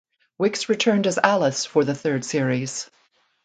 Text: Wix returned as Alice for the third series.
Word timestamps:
Wix 0.39 0.67
returned 0.67 1.05
as 1.05 1.19
Alice 1.19 1.67
for 1.67 1.85
the 1.85 1.93
third 1.93 2.25
series. 2.25 2.89